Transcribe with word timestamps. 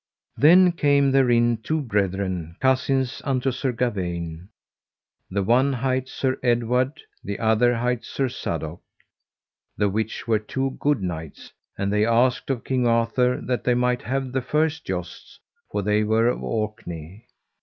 Then 0.35 0.71
came 0.71 1.11
therein 1.11 1.59
two 1.61 1.79
brethren, 1.79 2.55
cousins 2.59 3.21
unto 3.23 3.51
Sir 3.51 3.71
Gawaine, 3.71 4.49
the 5.29 5.43
one 5.43 5.73
hight 5.73 6.09
Sir 6.09 6.39
Edward, 6.41 6.99
that 7.23 7.39
other 7.39 7.75
hight 7.75 8.03
Sir 8.03 8.27
Sadok, 8.27 8.79
the 9.77 9.89
which 9.89 10.27
were 10.27 10.39
two 10.39 10.75
good 10.79 11.03
knights; 11.03 11.53
and 11.77 11.93
they 11.93 12.03
asked 12.03 12.49
of 12.49 12.63
King 12.63 12.87
Arthur 12.87 13.39
that 13.41 13.63
they 13.63 13.75
might 13.75 14.01
have 14.01 14.31
the 14.31 14.41
first 14.41 14.85
jousts, 14.87 15.39
for 15.71 15.83
they 15.83 16.03
were 16.03 16.29
of 16.29 16.41
Orkney. 16.43 17.27